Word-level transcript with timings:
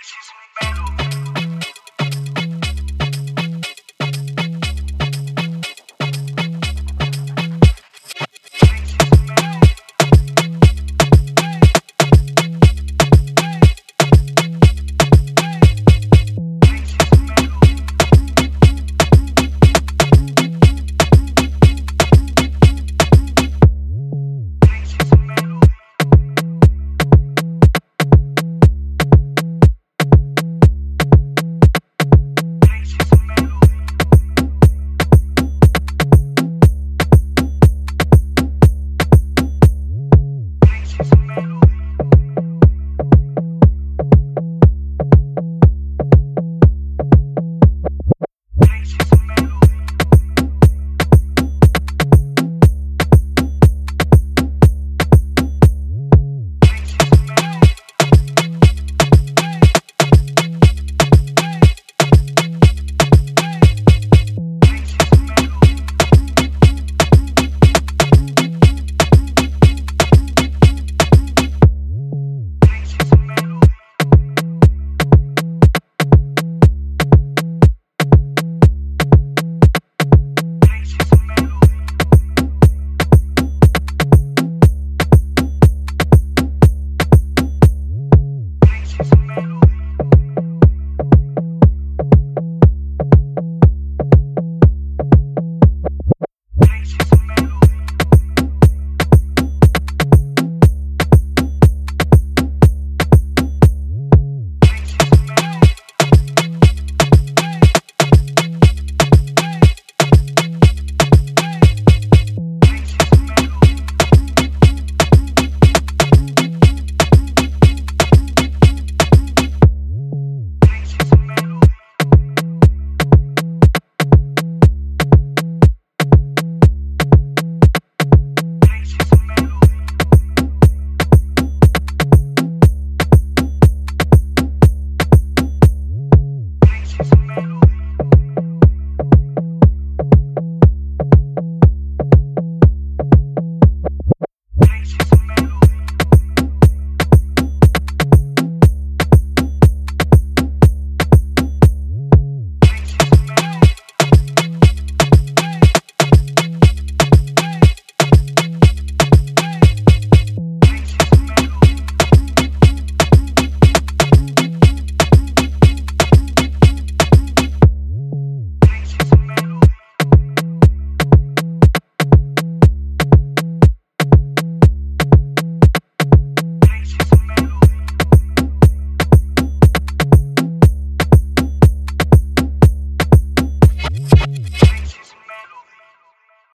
bitches 0.00 0.96
me. 0.96 0.99